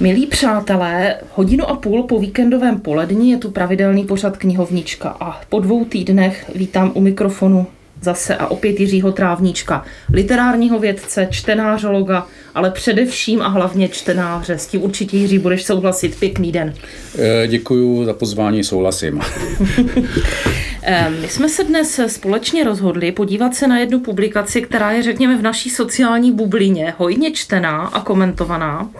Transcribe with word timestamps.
Milí 0.00 0.26
přátelé, 0.26 1.16
hodinu 1.34 1.70
a 1.70 1.76
půl 1.76 2.02
po 2.02 2.18
víkendovém 2.18 2.80
poledni 2.80 3.30
je 3.30 3.38
tu 3.38 3.50
pravidelný 3.50 4.04
pořad 4.04 4.36
knihovnička 4.36 5.16
a 5.20 5.40
po 5.48 5.60
dvou 5.60 5.84
týdnech 5.84 6.50
vítám 6.54 6.92
u 6.94 7.00
mikrofonu 7.00 7.66
zase 8.02 8.36
a 8.36 8.46
opět 8.46 8.80
Jiřího 8.80 9.12
Trávníčka, 9.12 9.84
literárního 10.12 10.78
vědce, 10.78 11.28
čtenářologa, 11.30 12.26
ale 12.54 12.70
především 12.70 13.42
a 13.42 13.48
hlavně 13.48 13.88
čtenáře. 13.88 14.58
S 14.58 14.66
tím 14.66 14.82
určitě 14.82 15.16
Jiří 15.16 15.38
budeš 15.38 15.64
souhlasit. 15.64 16.18
Pěkný 16.18 16.52
den. 16.52 16.74
Eh, 17.18 17.46
Děkuji 17.46 18.04
za 18.04 18.12
pozvání, 18.12 18.64
souhlasím. 18.64 19.20
My 21.20 21.28
jsme 21.28 21.48
se 21.48 21.64
dnes 21.64 22.00
společně 22.06 22.64
rozhodli 22.64 23.12
podívat 23.12 23.54
se 23.54 23.66
na 23.66 23.78
jednu 23.78 24.00
publikaci, 24.00 24.62
která 24.62 24.92
je, 24.92 25.02
řekněme, 25.02 25.36
v 25.36 25.42
naší 25.42 25.70
sociální 25.70 26.32
bublině 26.32 26.94
hojně 26.98 27.30
čtená 27.32 27.86
a 27.86 28.00
komentovaná. 28.00 28.90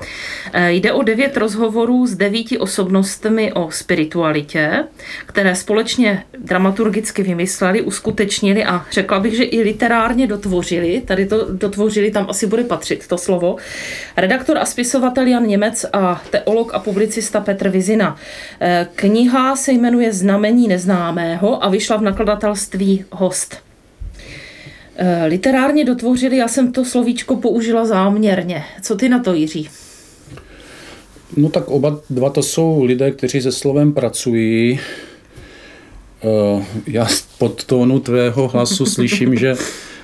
Eh, 0.53 0.73
jde 0.73 0.93
o 0.93 1.03
devět 1.03 1.37
rozhovorů 1.37 2.07
s 2.07 2.15
devíti 2.15 2.59
osobnostmi 2.59 3.53
o 3.53 3.71
spiritualitě, 3.71 4.85
které 5.27 5.55
společně 5.55 6.25
dramaturgicky 6.39 7.23
vymysleli, 7.23 7.83
uskutečnili 7.83 8.65
a 8.65 8.85
řekla 8.91 9.21
bych, 9.21 9.37
že 9.37 9.45
i 9.45 9.63
literárně 9.63 10.27
dotvořili. 10.27 11.03
Tady 11.05 11.27
to 11.27 11.47
dotvořili, 11.53 12.11
tam 12.11 12.27
asi 12.29 12.47
bude 12.47 12.65
patřit 12.65 13.07
to 13.07 13.19
slovo. 13.19 13.57
Redaktor 14.17 14.59
a 14.59 14.65
spisovatel 14.65 15.27
Jan 15.27 15.47
Němec 15.47 15.87
a 15.93 16.23
teolog 16.31 16.75
a 16.75 16.79
publicista 16.79 17.41
Petr 17.41 17.69
Vizina. 17.69 18.17
Eh, 18.61 18.89
kniha 18.95 19.57
se 19.57 19.73
jmenuje 19.73 20.13
Znamení 20.13 20.69
neznámého 20.69 21.65
a 21.65 21.76
vyšla 21.77 21.97
v 21.97 22.03
nakladatelství 22.03 23.05
Host. 23.11 23.57
Eh, 24.97 25.27
literárně 25.27 25.85
dotvořili, 25.85 26.37
já 26.37 26.49
jsem 26.49 26.73
to 26.73 26.85
slovíčko 26.85 27.37
použila 27.37 27.87
záměrně. 27.87 28.65
Co 28.83 28.97
ty 28.97 29.09
na 29.09 29.19
to, 29.19 29.35
Jiří? 29.35 29.69
No 31.37 31.49
tak 31.49 31.69
oba 31.69 32.01
dva 32.11 32.31
to 32.31 32.43
jsou 32.43 32.85
lidé, 32.85 33.11
kteří 33.11 33.41
se 33.41 33.53
slovem 33.53 33.93
pracují. 33.93 34.81
Eh, 36.25 36.65
já 36.87 37.07
pod 37.39 37.65
tónu 37.65 38.01
tvého 38.01 38.49
hlasu 38.49 38.87
slyším, 38.87 39.37
že 39.37 39.55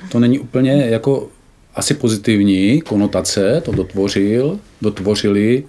to 0.08 0.20
není 0.20 0.38
úplně 0.38 0.72
jako 0.72 1.28
asi 1.74 1.94
pozitivní 1.94 2.80
konotace, 2.80 3.62
to 3.64 3.72
dotvořil, 3.72 4.58
dotvořili. 4.82 5.64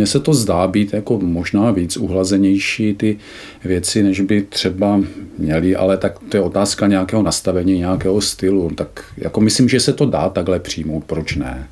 Mně 0.00 0.06
se 0.06 0.20
to 0.20 0.34
zdá 0.34 0.66
být 0.66 0.92
jako 0.92 1.18
možná 1.18 1.70
víc 1.70 1.96
uhlazenější 1.96 2.94
ty 2.94 3.18
věci, 3.64 4.02
než 4.02 4.20
by 4.20 4.42
třeba 4.42 5.00
měli, 5.38 5.76
ale 5.76 5.96
tak 5.96 6.18
to 6.28 6.36
je 6.36 6.40
otázka 6.40 6.86
nějakého 6.86 7.22
nastavení, 7.22 7.78
nějakého 7.78 8.20
stylu. 8.20 8.70
Tak 8.74 9.04
jako 9.16 9.40
myslím, 9.40 9.68
že 9.68 9.80
se 9.80 9.92
to 9.92 10.06
dá 10.06 10.28
takhle 10.28 10.60
přijmout, 10.60 11.04
proč 11.04 11.36
ne? 11.36 11.68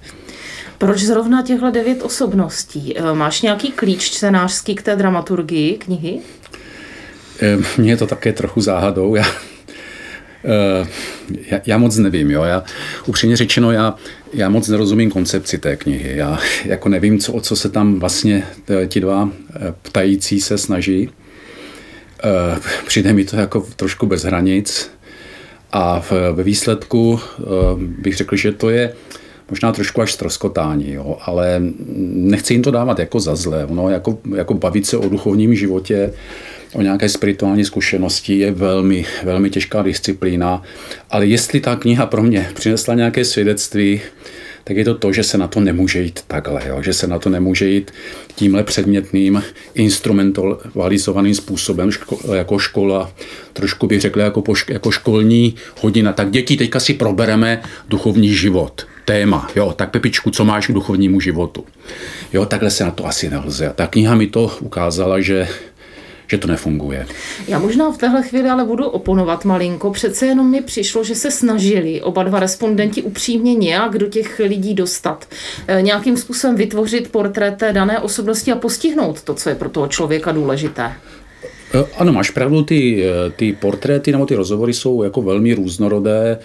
Proč 0.79 1.01
zrovna 1.01 1.43
těchto 1.43 1.71
devět 1.71 2.03
osobností? 2.03 2.99
Eh, 2.99 3.15
máš 3.15 3.43
nějaký 3.43 3.73
klíč 3.73 4.11
čtenářský 4.11 4.75
k 4.75 4.83
té 4.83 4.97
dramaturgii 4.97 5.79
knihy? 5.79 6.19
Eh, 7.43 7.59
mně 7.79 7.93
je 7.93 7.97
to 7.97 8.07
také 8.07 8.33
trochu 8.33 8.61
záhadou. 8.61 9.15
Já, 9.15 9.25
já, 11.51 11.61
já 11.67 11.79
moc 11.79 11.97
nevím. 11.97 12.31
Jo. 12.31 12.43
Já, 12.43 12.65
upřímně 13.07 13.37
řečeno, 13.37 13.73
já, 13.73 13.95
já 14.35 14.49
moc 14.49 14.69
nerozumím 14.69 15.11
koncepci 15.11 15.59
té 15.59 15.77
knihy. 15.77 16.17
Já 16.17 16.39
jako 16.65 16.89
nevím, 16.89 17.19
co, 17.19 17.33
o 17.33 17.41
co 17.41 17.57
se 17.57 17.69
tam 17.69 18.01
vlastně 18.01 18.43
ti 18.89 19.01
dva 19.01 19.31
eh, 19.57 19.75
ptající 19.83 20.41
se 20.41 20.59
snaží. 20.59 21.11
Eh, 22.25 22.61
přijde 22.87 23.13
mi 23.13 23.25
to 23.25 23.37
jako 23.37 23.67
trošku 23.77 24.07
bez 24.07 24.23
hranic 24.23 24.91
a 25.73 26.03
ve 26.33 26.43
výsledku 26.43 27.21
eh, 27.21 27.43
bych 27.79 28.17
řekl, 28.17 28.37
že 28.37 28.53
to 28.53 28.71
je 28.71 28.93
možná 29.51 29.73
trošku 29.73 30.03
až 30.03 30.13
stroskotání, 30.13 30.93
jo, 30.93 31.19
ale 31.21 31.63
nechci 32.15 32.55
jim 32.55 32.63
to 32.63 32.71
dávat 32.71 32.99
jako 32.99 33.21
za 33.21 33.37
zlé. 33.37 33.67
No, 33.71 33.91
jako, 33.91 34.19
jako 34.37 34.55
bavit 34.55 34.87
se 34.87 34.97
o 34.97 35.09
duchovním 35.09 35.55
životě, 35.55 36.13
o 36.73 36.83
nějaké 36.83 37.09
spirituální 37.09 37.65
zkušenosti 37.65 38.39
je 38.39 38.53
velmi, 38.53 39.07
velmi 39.25 39.51
těžká 39.51 39.83
disciplína, 39.83 40.63
ale 41.11 41.27
jestli 41.27 41.61
ta 41.61 41.77
kniha 41.77 42.07
pro 42.07 42.23
mě 42.23 42.51
přinesla 42.55 42.95
nějaké 42.95 43.25
svědectví, 43.25 44.01
tak 44.69 44.77
je 44.77 44.85
to 44.85 44.95
to, 44.95 45.13
že 45.13 45.23
se 45.23 45.39
na 45.39 45.49
to 45.49 45.61
nemůže 45.61 46.03
jít 46.03 46.21
takhle, 46.27 46.63
jo? 46.67 46.83
že 46.83 46.93
se 46.93 47.07
na 47.07 47.19
to 47.19 47.31
nemůže 47.31 47.69
jít 47.69 47.91
tímhle 48.35 48.65
předmětným, 48.65 49.43
instrumentalizovaným 49.75 51.35
způsobem, 51.35 51.91
ško, 51.91 52.35
jako 52.35 52.59
škola, 52.59 53.13
trošku 53.53 53.87
bych 53.87 54.01
řekl 54.01 54.21
jako, 54.21 54.43
po, 54.43 54.55
jako 54.69 54.91
školní 54.91 55.55
hodina. 55.81 56.13
Tak 56.13 56.31
děti, 56.31 56.57
teďka 56.57 56.81
si 56.81 56.95
probereme 56.95 57.63
duchovní 57.89 58.35
život 58.35 58.87
téma. 59.05 59.49
Jo, 59.57 59.73
tak 59.77 59.91
Pepičku, 59.91 60.31
co 60.31 60.45
máš 60.45 60.67
k 60.67 60.73
duchovnímu 60.73 61.21
životu? 61.21 61.65
Jo, 62.33 62.47
takhle 62.47 62.71
se 62.71 62.85
na 62.85 62.91
to 62.91 63.07
asi 63.07 63.31
nelze. 63.31 63.73
Ta 63.75 63.87
kniha 63.87 64.15
mi 64.15 64.27
to 64.27 64.57
ukázala, 64.61 65.21
že 65.21 65.49
že 66.31 66.39
to 66.39 66.49
nefunguje. 66.49 67.07
Já 67.49 67.59
možná 67.59 67.91
v 67.93 67.99
téhle 67.99 68.23
chvíli 68.23 68.49
ale 68.49 68.65
budu 68.65 68.89
oponovat 68.89 69.45
malinko. 69.45 69.91
Přece 69.91 70.27
jenom 70.27 70.51
mi 70.51 70.61
přišlo, 70.61 71.05
že 71.05 71.15
se 71.15 71.31
snažili 71.31 72.03
oba 72.03 72.23
dva 72.23 72.41
respondenti 72.41 73.03
upřímně 73.03 73.55
nějak 73.55 73.99
do 73.99 74.07
těch 74.07 74.39
lidí 74.39 74.75
dostat. 74.75 75.29
E, 75.69 75.83
nějakým 75.83 76.17
způsobem 76.17 76.57
vytvořit 76.57 77.09
portrét 77.09 77.57
té 77.57 77.73
dané 77.73 77.99
osobnosti 77.99 78.53
a 78.53 78.57
postihnout 78.57 79.23
to, 79.23 79.35
co 79.35 79.49
je 79.49 79.55
pro 79.55 79.69
toho 79.69 79.89
člověka 79.89 80.33
důležité. 80.33 80.93
E, 81.75 81.85
ano, 81.97 82.13
máš 82.13 82.31
pravdu, 82.31 82.63
ty, 82.63 83.05
e, 83.05 83.31
ty 83.31 83.53
portréty 83.53 84.13
nebo 84.13 84.27
ty 84.27 84.35
rozhovory 84.35 84.75
jsou 84.75 85.03
jako 85.03 85.23
velmi 85.23 85.55
různorodé. 85.55 86.39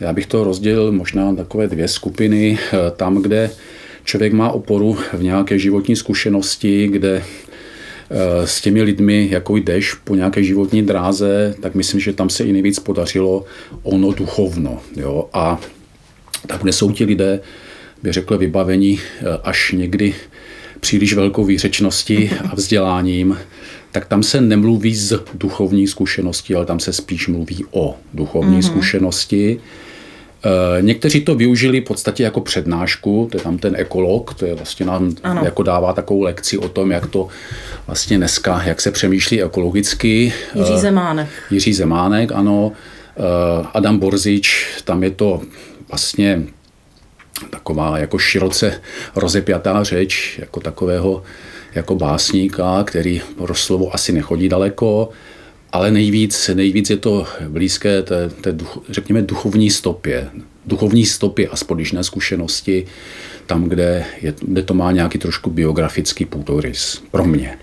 Já 0.00 0.12
bych 0.12 0.26
to 0.26 0.44
rozdělil 0.44 0.92
možná 0.92 1.24
na 1.24 1.34
takové 1.34 1.66
dvě 1.68 1.88
skupiny. 1.88 2.58
Tam, 2.96 3.22
kde 3.22 3.50
člověk 4.04 4.32
má 4.32 4.50
oporu 4.50 4.98
v 5.12 5.22
nějaké 5.22 5.58
životní 5.58 5.96
zkušenosti, 5.96 6.88
kde 6.88 7.22
s 8.44 8.60
těmi 8.60 8.82
lidmi, 8.82 9.28
jako 9.30 9.56
jdeš 9.56 9.94
po 9.94 10.14
nějaké 10.14 10.44
životní 10.44 10.82
dráze, 10.82 11.54
tak 11.60 11.74
myslím, 11.74 12.00
že 12.00 12.12
tam 12.12 12.30
se 12.30 12.44
i 12.44 12.52
nejvíc 12.52 12.78
podařilo 12.78 13.44
ono 13.82 14.12
duchovno. 14.12 14.80
Jo? 14.96 15.28
A 15.32 15.60
tam, 16.46 16.58
kde 16.58 16.72
jsou 16.72 16.92
ti 16.92 17.04
lidé, 17.04 17.40
by 18.02 18.12
řekl, 18.12 18.38
vybavení 18.38 19.00
eh, 19.00 19.24
až 19.44 19.74
někdy 19.76 20.14
příliš 20.80 21.14
velkou 21.14 21.44
výřečností 21.44 22.30
a 22.50 22.54
vzděláním, 22.54 23.38
tak 23.92 24.06
tam 24.06 24.22
se 24.22 24.40
nemluví 24.40 24.94
z 24.94 25.20
duchovní 25.34 25.86
zkušenosti, 25.86 26.54
ale 26.54 26.66
tam 26.66 26.80
se 26.80 26.92
spíš 26.92 27.28
mluví 27.28 27.64
o 27.70 27.96
duchovní 28.14 28.58
mm-hmm. 28.58 28.66
zkušenosti. 28.66 29.60
Eh, 30.44 30.82
někteří 30.82 31.20
to 31.20 31.34
využili 31.34 31.80
v 31.80 31.84
podstatě 31.84 32.22
jako 32.22 32.40
přednášku, 32.40 33.28
to 33.32 33.38
je 33.38 33.42
tam 33.42 33.58
ten 33.58 33.76
ekolog, 33.76 34.34
to 34.34 34.46
je 34.46 34.54
vlastně 34.54 34.86
nám 34.86 35.16
ano. 35.22 35.42
jako 35.44 35.62
dává 35.62 35.92
takovou 35.92 36.22
lekci 36.22 36.58
o 36.58 36.68
tom, 36.68 36.90
jak 36.90 37.06
to 37.06 37.28
vlastně 37.86 38.16
dneska, 38.16 38.62
jak 38.62 38.80
se 38.80 38.90
přemýšlí 38.90 39.42
ekologicky. 39.42 40.32
Jiří 40.54 40.74
eh, 40.74 40.78
Zemánek. 40.78 41.28
Jiří 41.50 41.72
Zemánek, 41.72 42.32
ano. 42.32 42.72
Eh, 43.16 43.66
Adam 43.74 43.98
Borzič, 43.98 44.66
tam 44.84 45.02
je 45.02 45.10
to 45.10 45.40
vlastně 45.88 46.42
taková 47.50 47.98
jako 47.98 48.18
široce 48.18 48.80
rozepjatá 49.16 49.82
řeč, 49.82 50.38
jako 50.38 50.60
takového 50.60 51.22
jako 51.74 51.94
básníka, 51.94 52.84
který 52.84 53.22
pro 53.36 53.54
slovo 53.54 53.94
asi 53.94 54.12
nechodí 54.12 54.48
daleko 54.48 55.08
ale 55.72 55.90
nejvíc, 55.90 56.50
nejvíc 56.54 56.90
je 56.90 56.96
to 56.96 57.26
blízké 57.48 58.02
té, 58.02 58.28
té 58.28 58.52
duch, 58.52 58.78
řekněme, 58.88 59.22
duchovní 59.22 59.70
stopě. 59.70 60.30
Duchovní 60.66 61.06
stopy 61.06 61.48
a 61.48 61.56
společné 61.56 62.04
zkušenosti, 62.04 62.86
tam, 63.46 63.64
kde, 63.64 64.04
je, 64.22 64.34
kde 64.40 64.62
to 64.62 64.74
má 64.74 64.92
nějaký 64.92 65.18
trošku 65.18 65.50
biografický 65.50 66.24
půdorys. 66.24 67.02
Pro 67.10 67.24
mě. 67.24 67.58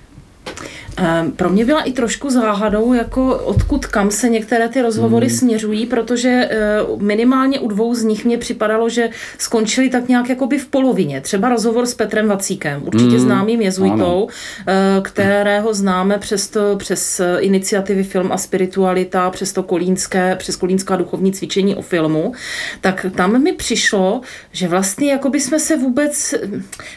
Ehm, 0.98 1.32
pro 1.32 1.50
mě 1.50 1.66
byla 1.66 1.82
i 1.82 1.92
trošku 1.92 2.30
záhadou, 2.30 2.94
jako 2.94 3.38
odkud 3.38 3.86
kam 3.86 4.12
se 4.12 4.30
některé 4.30 4.70
ty 4.70 4.82
rozhovory 4.82 5.28
hmm. 5.28 5.38
směřují, 5.38 5.86
protože 5.86 6.30
eh, 6.30 6.80
minimálně 6.98 7.60
u 7.60 7.68
dvou 7.68 7.96
z 7.96 8.04
nich 8.04 8.26
mě 8.26 8.38
připadalo, 8.38 8.90
že 8.90 9.10
skončili 9.38 9.90
tak 9.90 10.08
nějak 10.08 10.30
jakoby 10.30 10.58
v 10.58 10.68
polovině. 10.68 11.22
Třeba 11.22 11.50
rozhovor 11.50 11.86
s 11.86 11.94
Petrem 11.94 12.28
Vacíkem, 12.28 12.84
určitě 12.86 13.10
hmm. 13.10 13.20
známým 13.20 13.62
jezuitou, 13.62 13.96
ano. 13.98 14.28
Eh, 14.68 15.02
kterého 15.02 15.74
známe 15.74 16.18
přes, 16.18 16.48
to, 16.48 16.76
přes 16.78 17.22
iniciativy 17.40 18.04
Film 18.04 18.32
a 18.32 18.38
spiritualita, 18.38 19.30
přes 19.30 19.54
to 19.54 19.64
kolínské, 19.64 20.36
přes 20.36 20.56
kolínská 20.56 20.96
duchovní 20.96 21.32
cvičení 21.32 21.76
o 21.76 21.82
filmu, 21.82 22.34
tak 22.82 23.06
tam 23.16 23.44
mi 23.44 23.54
přišlo, 23.54 24.22
že 24.52 24.68
vlastně 24.68 25.12
jakoby 25.12 25.42
jsme 25.42 25.60
se 25.60 25.78
vůbec, 25.78 26.36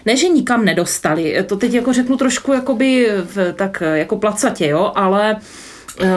ne 0.06 0.16
že 0.16 0.28
nikam 0.28 0.64
nedostali, 0.64 1.44
to 1.46 1.56
teď 1.56 1.74
jako 1.74 1.92
řeknu 1.92 2.16
trošku 2.16 2.52
jakoby 2.52 3.08
v, 3.24 3.52
tak 3.52 3.82
jako 3.94 4.16
placatě, 4.16 4.66
jo, 4.66 4.92
ale 4.94 5.36
uh, 6.00 6.08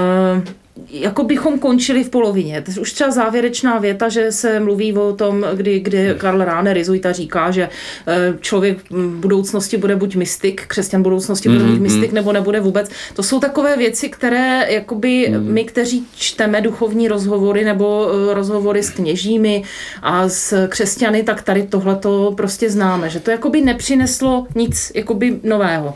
jako 0.89 1.23
bychom 1.23 1.59
končili 1.59 2.03
v 2.03 2.09
polovině. 2.09 2.61
To 2.61 2.81
už 2.81 2.93
třeba 2.93 3.11
závěrečná 3.11 3.77
věta, 3.77 4.09
že 4.09 4.31
se 4.31 4.59
mluví 4.59 4.93
o 4.93 5.13
tom, 5.13 5.45
kdy, 5.53 5.79
kdy 5.79 6.15
Karl 6.17 6.45
Rahner 6.45 6.75
Rizuita 6.75 7.11
říká, 7.11 7.51
že 7.51 7.69
eh, 8.07 8.33
člověk 8.41 8.77
v 8.89 9.15
budoucnosti 9.15 9.77
bude 9.77 9.95
buď 9.95 10.15
mystik, 10.15 10.63
křesťan 10.67 11.03
budoucnosti 11.03 11.49
bude 11.49 11.63
buď 11.63 11.73
mhm, 11.73 11.81
mystik, 11.81 12.05
mhm. 12.05 12.15
nebo 12.15 12.31
nebude 12.31 12.59
vůbec. 12.59 12.89
To 13.15 13.23
jsou 13.23 13.39
takové 13.39 13.77
věci, 13.77 14.09
které 14.09 14.65
jakoby 14.69 15.29
mm. 15.29 15.53
my, 15.53 15.63
kteří 15.63 16.07
čteme 16.15 16.61
duchovní 16.61 17.07
rozhovory 17.07 17.63
nebo 17.65 18.09
eh, 18.09 18.33
rozhovory 18.33 18.83
s 18.83 18.89
kněžími 18.89 19.63
a 20.01 20.29
s 20.29 20.67
křesťany, 20.67 21.23
tak 21.23 21.41
tady 21.41 21.63
tohle 21.63 21.95
to 21.95 22.33
prostě 22.37 22.69
známe, 22.69 23.09
že 23.09 23.19
to 23.19 23.31
jakoby 23.31 23.61
nepřineslo 23.61 24.47
nic 24.55 24.91
jakoby 24.95 25.39
nového. 25.43 25.93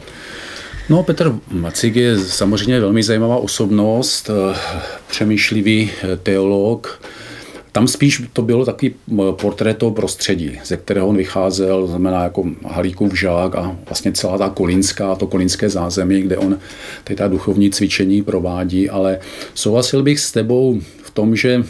No, 0.90 1.04
Petr 1.04 1.36
Macik 1.52 1.96
je 1.96 2.20
samozřejmě 2.20 2.80
velmi 2.80 3.04
zajímavá 3.04 3.38
osobnost, 3.38 4.30
eh, 4.30 4.58
přemýšlivý 5.08 5.90
eh, 6.04 6.18
teolog. 6.18 7.02
Tam 7.72 7.88
spíš 7.88 8.24
to 8.34 8.42
bylo 8.42 8.66
takový 8.66 8.96
portrét 9.32 9.78
toho 9.78 9.92
prostředí, 9.92 10.60
ze 10.66 10.78
kterého 10.78 11.08
on 11.08 11.18
vycházel, 11.18 11.88
znamená 11.88 12.24
jako 12.24 12.44
Halíkův 12.68 13.20
žák 13.20 13.56
a 13.56 13.78
vlastně 13.86 14.12
celá 14.12 14.38
ta 14.38 14.50
kolinská, 14.50 15.16
to 15.16 15.28
kolinské 15.28 15.70
zázemí, 15.70 16.22
kde 16.22 16.38
on 16.38 16.60
tady 17.04 17.18
ta 17.18 17.28
duchovní 17.28 17.72
cvičení 17.72 18.22
provádí, 18.22 18.90
ale 18.90 19.20
souhlasil 19.54 20.04
bych 20.04 20.20
s 20.20 20.32
tebou 20.32 20.80
v 21.04 21.12
tom, 21.12 21.36
že 21.36 21.64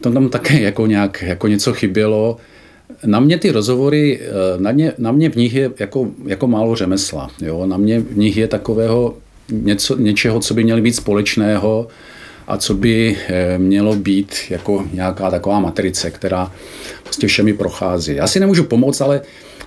to 0.00 0.12
tam 0.12 0.28
také 0.28 0.60
jako 0.60 0.86
nějak 0.86 1.22
jako 1.22 1.48
něco 1.48 1.72
chybělo, 1.72 2.36
na 3.06 3.20
mě 3.20 3.38
ty 3.38 3.50
rozhovory, 3.50 4.20
eh, 4.20 4.30
na, 4.60 4.72
mě, 4.72 4.92
na 4.98 5.12
mě 5.12 5.30
v 5.30 5.36
nich 5.36 5.54
je 5.54 5.70
jako, 5.78 6.08
jako 6.26 6.46
málo 6.46 6.76
řemesla. 6.76 7.30
Jo? 7.40 7.66
Na 7.66 7.76
mě 7.76 8.00
v 8.00 8.18
nich 8.18 8.36
je 8.36 8.48
takového 8.48 9.14
něco, 9.50 9.96
něčeho, 9.96 10.40
co 10.40 10.54
by 10.54 10.64
mělo 10.64 10.80
být 10.80 10.92
společného 10.92 11.88
a 12.46 12.56
co 12.56 12.74
by 12.74 13.16
eh, 13.28 13.58
mělo 13.58 13.96
být 13.96 14.34
jako 14.50 14.84
nějaká 14.92 15.30
taková 15.30 15.60
matrice, 15.60 16.10
která 16.10 16.52
prostě 17.02 17.26
všemi 17.26 17.52
prochází. 17.52 18.14
Já 18.14 18.26
si 18.26 18.40
nemůžu 18.40 18.64
pomoct, 18.64 19.00
ale 19.00 19.20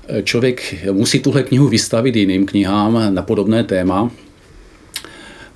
eh, 0.08 0.24
člověk 0.24 0.76
musí 0.92 1.20
tuhle 1.20 1.44
knihu 1.44 1.68
vystavit 1.68 2.16
jiným 2.16 2.46
knihám 2.46 3.16
na 3.16 3.22
podobné 3.22 3.64
téma. 3.64 4.12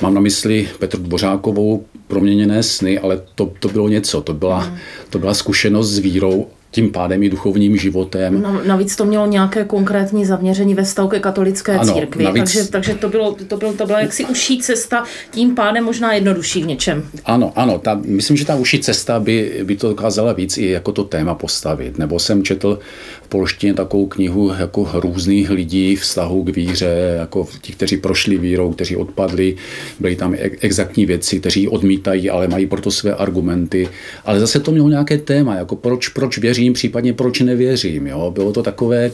Mám 0.02 0.14
na 0.14 0.22
mysli 0.22 0.70
Petru 0.80 1.04
Dvořákovou 1.04 1.86
Proměněné 2.08 2.64
sny, 2.64 3.00
ale 3.00 3.22
to, 3.36 3.54
to 3.60 3.68
bylo 3.68 3.90
něco. 3.90 4.22
To 4.22 4.34
byla, 4.34 4.74
to 5.10 5.20
byla 5.20 5.34
zkušenost 5.34 5.90
s 5.90 6.00
vírou 6.00 6.48
tím 6.72 6.92
pádem 6.92 7.24
i 7.24 7.30
duchovním 7.30 7.78
životem. 7.78 8.42
No, 8.42 8.62
navíc 8.68 8.96
to 8.96 9.06
mělo 9.06 9.28
nějaké 9.28 9.66
konkrétní 9.66 10.26
zaměření 10.26 10.76
ve 10.76 10.84
vztahu 10.84 11.08
ke 11.10 11.20
katolické 11.20 11.78
ano, 11.78 11.94
církvi, 11.94 12.24
navíc... 12.24 12.54
takže, 12.54 12.70
takže 12.72 12.96
to, 12.96 13.10
bylo, 13.10 13.36
to, 13.48 13.58
bylo, 13.58 13.74
to 13.74 13.86
byla 13.86 14.00
jaksi 14.00 14.26
užší 14.26 14.60
cesta, 14.60 15.04
tím 15.32 15.56
pádem 15.56 15.84
možná 15.84 16.14
jednodušší 16.14 16.64
v 16.64 16.68
něčem. 16.68 17.04
Ano, 17.26 17.54
ano, 17.56 17.80
ta, 17.80 18.02
myslím, 18.06 18.38
že 18.38 18.46
ta 18.46 18.56
užší 18.56 18.80
cesta 18.80 19.20
by, 19.20 19.62
by 19.64 19.76
to 19.76 19.90
dokázala 19.90 20.34
víc 20.34 20.58
i 20.58 20.70
jako 20.70 20.92
to 20.92 21.04
téma 21.04 21.36
postavit. 21.36 21.98
Nebo 21.98 22.20
jsem 22.20 22.44
četl 22.44 22.80
v 23.22 23.28
polštině 23.28 23.74
takovou 23.74 24.06
knihu 24.06 24.52
jako 24.60 24.90
různých 24.94 25.50
lidí 25.50 25.96
vztahu 25.96 26.44
k 26.44 26.56
víře, 26.56 27.16
jako 27.20 27.48
ti, 27.62 27.74
kteří 27.74 27.98
prošli 27.98 28.38
vírou, 28.38 28.72
kteří 28.74 28.96
odpadli, 28.96 29.56
byly 30.00 30.16
tam 30.16 30.36
exaktní 30.62 31.06
věci, 31.06 31.40
kteří 31.40 31.68
odmítají, 31.68 32.30
ale 32.30 32.48
mají 32.48 32.68
proto 32.68 32.92
své 32.92 33.14
argumenty. 33.14 33.90
Ale 34.26 34.40
zase 34.40 34.60
to 34.60 34.72
mělo 34.72 34.90
nějaké 34.90 35.18
téma, 35.18 35.56
jako 35.56 35.76
proč, 35.76 36.08
proč 36.08 36.38
věří 36.38 36.59
věřím, 36.60 36.74
případně 36.74 37.14
proč 37.14 37.40
nevěřím. 37.40 38.08
Jo? 38.08 38.32
Bylo 38.32 38.54
to 38.54 38.64
takové, 38.64 39.12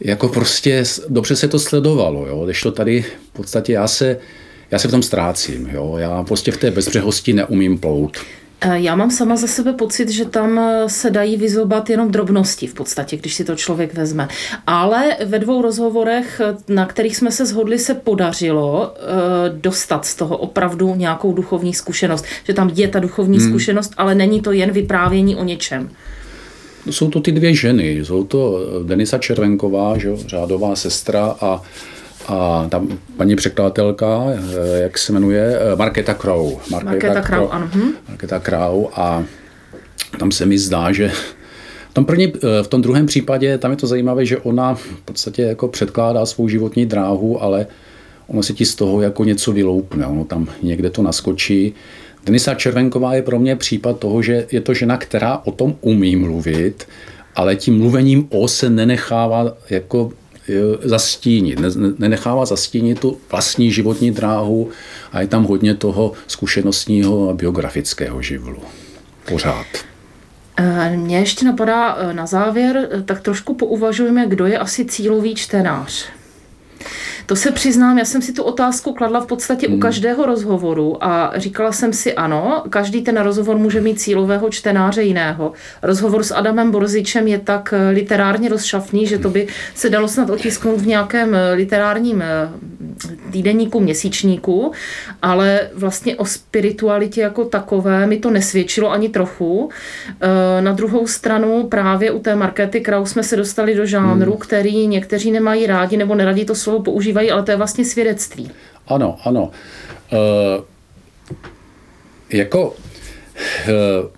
jako 0.00 0.28
prostě 0.28 0.84
dobře 1.08 1.36
se 1.36 1.48
to 1.48 1.58
sledovalo, 1.58 2.26
jo? 2.26 2.44
když 2.44 2.62
to 2.62 2.72
tady 2.72 3.02
v 3.02 3.32
podstatě 3.32 3.72
já 3.72 3.86
se, 3.88 4.18
já 4.70 4.78
se 4.78 4.88
v 4.88 4.90
tom 4.90 5.02
ztrácím. 5.02 5.68
Jo? 5.72 5.94
Já 5.98 6.22
prostě 6.22 6.52
v 6.52 6.56
té 6.56 6.70
bezbřehosti 6.70 7.32
neumím 7.32 7.78
plout. 7.78 8.18
Eh, 8.60 8.80
já 8.80 8.96
mám 8.96 9.10
sama 9.10 9.36
za 9.36 9.46
sebe 9.46 9.72
pocit, 9.72 10.08
že 10.08 10.24
tam 10.24 10.58
eh, 10.58 10.88
se 10.88 11.10
dají 11.10 11.36
vyzobat 11.36 11.90
jenom 11.90 12.10
drobnosti 12.10 12.66
v 12.66 12.74
podstatě, 12.74 13.16
když 13.16 13.34
si 13.34 13.44
to 13.44 13.56
člověk 13.56 13.94
vezme. 13.94 14.28
Ale 14.66 15.16
ve 15.26 15.38
dvou 15.38 15.62
rozhovorech, 15.62 16.40
eh, 16.44 16.72
na 16.74 16.86
kterých 16.86 17.16
jsme 17.16 17.30
se 17.30 17.46
shodli, 17.46 17.78
se 17.78 17.94
podařilo 17.94 18.94
dostat 19.50 20.06
z 20.06 20.14
toho 20.14 20.36
opravdu 20.36 20.94
nějakou 20.94 21.32
duchovní 21.32 21.74
zkušenost. 21.74 22.24
Že 22.44 22.54
tam 22.54 22.70
je 22.74 22.88
ta 22.88 22.98
duchovní 22.98 23.38
hmm. 23.38 23.48
zkušenost, 23.48 23.92
ale 23.96 24.14
není 24.14 24.40
to 24.40 24.52
jen 24.52 24.70
vyprávění 24.70 25.36
o 25.36 25.44
něčem 25.44 25.90
jsou 26.90 27.10
to 27.10 27.20
ty 27.20 27.32
dvě 27.32 27.54
ženy. 27.54 28.04
Jsou 28.04 28.24
to 28.24 28.60
Denisa 28.86 29.18
Červenková, 29.18 29.98
že, 29.98 30.16
řádová 30.16 30.76
sestra 30.76 31.36
a 31.40 31.62
a 32.28 32.66
tam 32.68 32.98
paní 33.16 33.36
překladatelka, 33.36 34.24
eh, 34.30 34.80
jak 34.82 34.98
se 34.98 35.12
jmenuje, 35.12 35.58
eh, 35.60 35.76
Marketa 35.76 36.14
Crow. 36.14 36.58
Marketa, 36.70 36.90
Marketa 36.90 37.20
Crow, 37.22 37.48
ano. 37.50 37.68
Hm. 37.74 37.90
Marketa 38.08 38.40
Crow 38.40 38.86
a 38.92 39.24
tam 40.18 40.32
se 40.32 40.46
mi 40.46 40.58
zdá, 40.58 40.92
že 40.92 41.12
v 41.90 41.94
tom, 41.94 42.04
první, 42.04 42.32
eh, 42.36 42.62
v 42.62 42.68
tom 42.68 42.82
druhém 42.82 43.06
případě 43.06 43.58
tam 43.58 43.70
je 43.70 43.76
to 43.76 43.86
zajímavé, 43.86 44.26
že 44.26 44.36
ona 44.36 44.74
v 44.74 45.00
podstatě 45.04 45.42
jako 45.42 45.68
předkládá 45.68 46.26
svou 46.26 46.48
životní 46.48 46.86
dráhu, 46.86 47.42
ale 47.42 47.66
ono 48.26 48.42
se 48.42 48.52
ti 48.52 48.66
z 48.66 48.74
toho 48.74 49.02
jako 49.02 49.24
něco 49.24 49.52
vyloupne. 49.52 50.06
Ono 50.06 50.24
tam 50.24 50.48
někde 50.62 50.90
to 50.90 51.02
naskočí. 51.02 51.74
Denisa 52.28 52.54
Červenková 52.54 53.14
je 53.14 53.22
pro 53.22 53.38
mě 53.38 53.56
případ 53.56 53.98
toho, 53.98 54.22
že 54.22 54.46
je 54.52 54.60
to 54.60 54.74
žena, 54.74 54.96
která 54.96 55.40
o 55.44 55.52
tom 55.52 55.74
umí 55.80 56.16
mluvit, 56.16 56.88
ale 57.34 57.56
tím 57.56 57.78
mluvením 57.78 58.28
o 58.30 58.48
se 58.48 58.70
nenechává 58.70 59.56
jako 59.70 60.12
e, 60.48 60.88
zastínit, 60.88 61.58
nenechává 61.98 62.46
zastínit 62.46 63.00
tu 63.00 63.18
vlastní 63.30 63.72
životní 63.72 64.10
dráhu 64.10 64.68
a 65.12 65.20
je 65.20 65.26
tam 65.26 65.44
hodně 65.44 65.74
toho 65.74 66.12
zkušenostního 66.26 67.30
a 67.30 67.34
biografického 67.34 68.22
živlu. 68.22 68.62
Pořád. 69.28 69.66
E, 70.56 70.96
mně 70.96 71.18
ještě 71.18 71.44
napadá 71.44 71.96
e, 71.96 72.14
na 72.14 72.26
závěr, 72.26 72.88
tak 73.04 73.20
trošku 73.20 73.54
pouvažujeme, 73.54 74.26
kdo 74.26 74.46
je 74.46 74.58
asi 74.58 74.84
cílový 74.84 75.34
čtenář. 75.34 76.17
To 77.26 77.36
se 77.36 77.50
přiznám, 77.50 77.98
já 77.98 78.04
jsem 78.04 78.22
si 78.22 78.32
tu 78.32 78.42
otázku 78.42 78.92
kladla 78.94 79.20
v 79.20 79.26
podstatě 79.26 79.66
hmm. 79.66 79.76
u 79.76 79.80
každého 79.80 80.26
rozhovoru 80.26 81.04
a 81.04 81.32
říkala 81.36 81.72
jsem 81.72 81.92
si 81.92 82.14
ano, 82.14 82.62
každý 82.70 83.02
ten 83.02 83.20
rozhovor 83.20 83.58
může 83.58 83.80
mít 83.80 84.00
cílového 84.00 84.50
čtenáře 84.50 85.02
jiného. 85.02 85.52
Rozhovor 85.82 86.22
s 86.22 86.34
Adamem 86.34 86.70
Borzičem 86.70 87.28
je 87.28 87.38
tak 87.38 87.74
eh, 87.76 87.90
literárně 87.90 88.48
rozšafný, 88.48 89.06
že 89.06 89.18
to 89.18 89.30
by 89.30 89.46
se 89.74 89.90
dalo 89.90 90.08
snad 90.08 90.30
otisknout 90.30 90.80
v 90.80 90.86
nějakém 90.86 91.34
eh, 91.34 91.52
literárním 91.52 92.22
eh, 92.22 92.48
týdenníku, 93.32 93.80
měsíčníku, 93.80 94.72
ale 95.22 95.60
vlastně 95.74 96.16
o 96.16 96.24
spiritualitě 96.24 97.20
jako 97.20 97.44
takové 97.44 98.06
mi 98.06 98.16
to 98.16 98.30
nesvědčilo 98.30 98.90
ani 98.90 99.08
trochu. 99.08 99.70
Na 100.60 100.72
druhou 100.72 101.06
stranu 101.06 101.66
právě 101.66 102.10
u 102.10 102.18
té 102.18 102.36
Markety 102.36 102.80
Kraus 102.80 103.10
jsme 103.10 103.22
se 103.22 103.36
dostali 103.36 103.74
do 103.74 103.86
žánru, 103.86 104.30
hmm. 104.32 104.40
který 104.40 104.86
někteří 104.86 105.30
nemají 105.30 105.66
rádi 105.66 105.96
nebo 105.96 106.14
neradí 106.14 106.44
to 106.44 106.54
slovo 106.54 106.82
používat 106.82 107.07
používají, 107.08 107.30
ale 107.30 107.42
to 107.42 107.50
je 107.50 107.56
vlastně 107.56 107.84
svědectví. 107.84 108.50
Ano, 108.86 109.18
ano. 109.24 109.50
Uh, 110.12 110.64
jako 112.30 112.68
uh, 112.68 112.74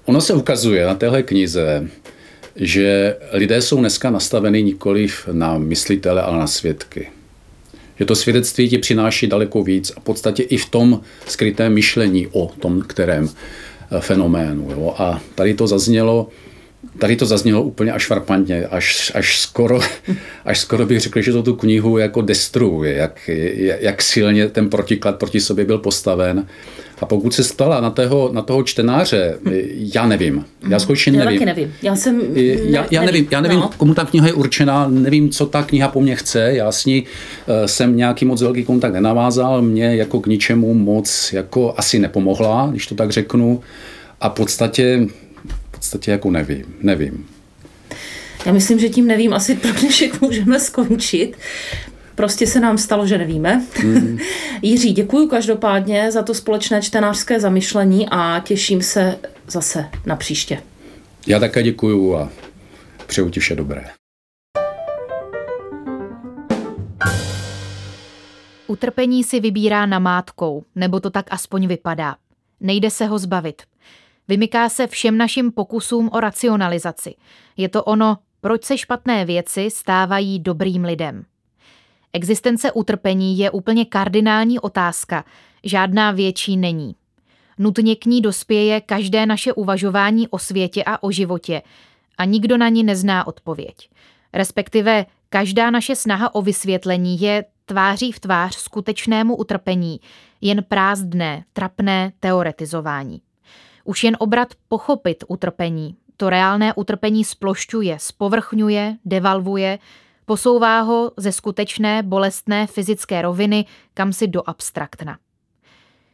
ono 0.05 0.21
se 0.21 0.35
ukazuje 0.35 0.87
na 0.87 0.95
téhle 0.95 1.23
knize, 1.23 1.89
že 2.57 3.17
lidé 3.33 3.63
jsou 3.63 3.79
dneska 3.79 4.11
nastaveni 4.11 4.63
nikoliv 4.63 5.29
na 5.33 5.59
myslitele, 5.59 6.23
ale 6.23 6.39
na 6.39 6.47
svědky. 6.47 7.11
Že 7.99 8.05
to 8.05 8.17
svědectví 8.17 8.69
ti 8.69 8.79
přináší 8.79 9.27
daleko 9.27 9.63
víc 9.63 9.93
a 9.97 10.01
v 10.01 10.05
podstatě 10.05 10.43
i 10.43 10.57
v 10.57 10.71
tom 10.71 11.01
skrytém 11.27 11.75
myšlení 11.75 12.27
o 12.33 12.47
tom 12.61 12.83
kterém 12.83 13.29
eh, 13.29 14.01
fenoménu. 14.01 14.71
Jo. 14.71 14.95
A 14.99 15.21
tady 15.35 15.55
to 15.55 15.67
zaznělo, 15.67 16.29
Tady 16.99 17.17
to 17.17 17.27
zaznělo 17.27 17.63
úplně 17.63 17.93
až 17.93 18.11
varpantně, 18.11 18.67
až, 18.67 19.13
až, 19.15 19.41
skoro, 19.41 19.81
až 20.45 20.59
skoro 20.59 20.87
bych 20.87 21.01
řekl, 21.01 21.21
že 21.21 21.33
to 21.33 21.43
tu 21.43 21.55
knihu 21.55 21.99
jako 21.99 22.23
destruuje, 22.23 22.95
jak, 22.95 23.31
jak 23.81 24.03
silně 24.03 24.49
ten 24.49 24.71
protiklad 24.71 25.17
proti 25.17 25.41
sobě 25.41 25.65
byl 25.65 25.79
postaven. 25.79 26.47
A 27.01 27.07
pokud 27.07 27.35
se 27.35 27.45
stala 27.45 27.81
na 27.81 27.91
toho, 27.91 28.31
na 28.33 28.43
toho 28.43 28.63
čtenáře, 28.63 29.39
já 29.95 30.07
nevím. 30.07 30.45
Já 30.69 30.79
skutečně 30.79 31.13
nevím. 31.13 31.27
Já 31.27 31.33
taky 31.33 31.47
nevím. 31.47 31.75
Já 31.83 31.97
jsem... 31.97 32.19
Ne, 32.35 32.43
já, 32.43 32.87
já 32.91 33.03
nevím, 33.03 33.29
já 33.31 33.41
nevím 33.41 33.61
no. 33.61 33.71
komu 33.77 33.95
ta 33.95 34.05
kniha 34.05 34.27
je 34.27 34.33
určená, 34.33 34.89
nevím, 34.89 35.31
co 35.31 35.47
ta 35.47 35.63
kniha 35.63 35.89
po 35.89 36.01
mně 36.01 36.17
chce. 36.17 36.53
Já 36.53 36.73
s 36.73 36.85
ní 36.85 37.03
uh, 37.03 37.67
jsem 37.67 37.97
nějaký 37.97 38.25
moc 38.25 38.43
velký 38.43 38.65
kontakt 38.65 38.93
nenavázal, 38.93 39.63
mě 39.63 39.97
jako 39.97 40.21
k 40.21 40.27
ničemu 40.27 40.75
moc 40.75 41.33
jako 41.33 41.75
asi 41.77 41.99
nepomohla, 41.99 42.69
když 42.71 42.87
to 42.87 42.95
tak 42.95 43.11
řeknu. 43.11 43.61
A 44.21 44.29
v 44.29 44.33
podstatě 44.33 45.07
podstatě 45.81 46.11
jako 46.11 46.31
nevím. 46.31 46.65
Nevím. 46.81 47.29
Já 48.47 48.53
myslím, 48.53 48.79
že 48.79 48.89
tím 48.89 49.07
nevím, 49.07 49.33
asi 49.33 49.55
pro 49.63 49.73
dnešek 49.73 50.21
můžeme 50.21 50.61
skončit. 50.61 51.37
Prostě 52.15 52.47
se 52.47 52.61
nám 52.61 52.79
stalo, 52.79 53.07
že 53.07 53.19
nevíme. 53.19 53.67
Mm. 53.85 54.19
Jiří, 54.63 54.93
děkuji 54.93 55.29
každopádně 55.29 56.13
za 56.13 56.23
to 56.23 56.35
společné 56.35 56.83
čtenářské 56.83 57.41
zamyšlení 57.41 58.09
a 58.11 58.43
těším 58.45 58.83
se 58.83 59.19
zase 59.49 59.89
na 60.07 60.17
příště. 60.17 60.63
Já 61.27 61.39
také 61.41 61.63
děkuji 61.63 62.17
a 62.17 62.29
přeju 63.07 63.31
ti 63.31 63.41
vše 63.41 63.57
dobré. 63.57 63.85
Utrpení 68.67 69.25
si 69.25 69.41
vybírá 69.41 69.87
namátkou, 69.87 70.65
nebo 70.75 71.01
to 71.01 71.11
tak 71.11 71.27
aspoň 71.31 71.67
vypadá. 71.67 72.17
Nejde 72.61 72.91
se 72.91 73.07
ho 73.07 73.19
zbavit. 73.19 73.63
Vymyká 74.31 74.69
se 74.69 74.87
všem 74.87 75.19
našim 75.19 75.53
pokusům 75.53 76.11
o 76.13 76.21
racionalizaci. 76.21 77.15
Je 77.57 77.69
to 77.69 77.85
ono, 77.85 78.19
proč 78.41 78.65
se 78.65 78.79
špatné 78.79 79.25
věci 79.25 79.71
stávají 79.71 80.39
dobrým 80.39 80.85
lidem. 80.85 81.25
Existence 82.13 82.73
utrpení 82.73 83.39
je 83.39 83.51
úplně 83.51 83.85
kardinální 83.85 84.59
otázka, 84.59 85.25
žádná 85.65 86.11
větší 86.11 86.57
není. 86.57 86.95
Nutně 87.59 87.97
k 87.97 88.07
ní 88.07 88.21
dospěje 88.21 88.81
každé 88.81 89.27
naše 89.27 89.53
uvažování 89.53 90.29
o 90.29 90.39
světě 90.39 90.85
a 90.87 91.03
o 91.03 91.11
životě 91.11 91.63
a 92.19 92.25
nikdo 92.25 92.57
na 92.57 92.69
ní 92.69 92.85
nezná 92.85 93.27
odpověď. 93.27 93.91
Respektive 94.33 95.07
každá 95.29 95.71
naše 95.71 95.97
snaha 95.97 96.35
o 96.35 96.43
vysvětlení 96.43 97.21
je 97.21 97.45
tváří 97.65 98.13
v 98.13 98.21
tvář 98.21 98.57
skutečnému 98.57 99.37
utrpení, 99.37 100.01
jen 100.41 100.65
prázdné, 100.69 101.45
trapné 101.53 102.13
teoretizování. 102.21 103.21
Už 103.91 104.05
jen 104.05 104.17
obrat 104.19 104.49
pochopit 104.69 105.25
utrpení, 105.29 105.97
to 106.17 106.31
reálné 106.31 106.75
utrpení 106.75 107.25
splošťuje, 107.25 107.99
spovrchňuje, 107.99 108.97
devalvuje, 109.05 109.79
posouvá 110.25 110.81
ho 110.81 111.13
ze 111.17 111.33
skutečné 111.33 112.03
bolestné 112.03 112.67
fyzické 112.67 113.23
roviny 113.23 113.65
kam 113.95 114.13
si 114.13 114.29
do 114.29 114.43
abstraktna. 114.47 115.19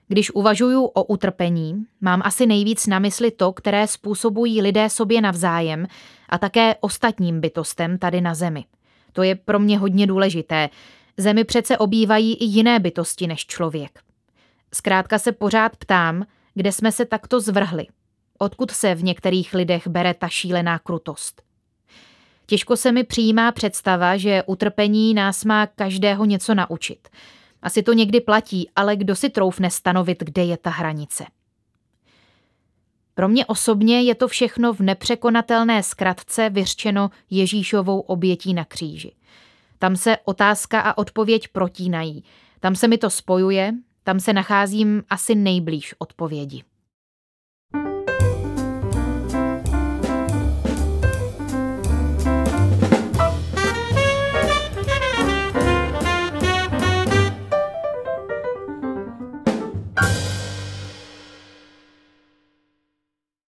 Když 0.09 0.31
uvažuju 0.31 0.85
o 0.85 1.05
utrpení, 1.05 1.87
mám 2.01 2.23
asi 2.25 2.47
nejvíc 2.47 2.87
na 2.87 2.99
mysli 2.99 3.31
to, 3.31 3.53
které 3.53 3.87
způsobují 3.87 4.63
lidé 4.63 4.91
sobě 4.91 5.21
navzájem 5.21 5.87
a 6.29 6.39
také 6.39 6.75
ostatním 6.81 7.41
bytostem 7.41 7.99
tady 7.99 8.21
na 8.21 8.35
Zemi. 8.35 8.65
To 9.13 9.23
je 9.23 9.35
pro 9.35 9.59
mě 9.59 9.79
hodně 9.79 10.07
důležité. 10.07 10.69
Zemi 11.17 11.45
přece 11.45 11.79
obývají 11.79 12.35
i 12.35 12.45
jiné 12.45 12.81
bytosti 12.81 13.27
než 13.27 13.47
člověk. 13.47 14.01
Zkrátka 14.75 15.19
se 15.19 15.33
pořád 15.33 15.77
ptám, 15.77 16.27
kde 16.57 16.73
jsme 16.73 16.93
se 16.93 17.05
takto 17.05 17.41
zvrhli. 17.41 17.87
Odkud 18.39 18.71
se 18.71 18.95
v 18.95 19.05
některých 19.05 19.55
lidech 19.55 19.89
bere 19.89 20.15
ta 20.15 20.29
šílená 20.29 20.79
krutost? 20.79 21.43
Těžko 22.47 22.77
se 22.77 22.93
mi 22.93 23.05
přijímá 23.05 23.53
představa, 23.53 24.17
že 24.17 24.43
utrpení 24.47 25.15
nás 25.15 25.45
má 25.45 25.67
každého 25.67 26.25
něco 26.25 26.55
naučit. 26.55 27.09
Asi 27.63 27.83
to 27.83 27.93
někdy 27.93 28.21
platí, 28.21 28.71
ale 28.77 28.97
kdo 28.97 29.17
si 29.17 29.31
troufne 29.31 29.71
stanovit, 29.71 30.23
kde 30.23 30.45
je 30.45 30.57
ta 30.57 30.71
hranice? 30.71 31.25
Pro 33.15 33.29
mě 33.29 33.47
osobně 33.47 34.03
je 34.03 34.15
to 34.15 34.29
všechno 34.29 34.73
v 34.73 34.81
nepřekonatelné 34.81 35.83
zkratce 35.83 36.51
vyřčeno 36.51 37.11
Ježíšovou 37.31 38.01
obětí 38.01 38.55
na 38.55 38.65
kříži. 38.65 39.13
Tam 39.79 39.97
se 39.97 40.17
otázka 40.25 40.81
a 40.81 40.99
odpověď 40.99 41.49
protínají. 41.49 42.25
Tam 42.61 42.77
se 42.77 42.89
mi 42.89 42.99
to 42.99 43.11
spojuje, 43.11 43.73
tam 44.07 44.21
se 44.21 44.33
nacházím 44.33 45.03
asi 45.11 45.35
nejblíž 45.35 45.95
odpovědi. 45.99 46.63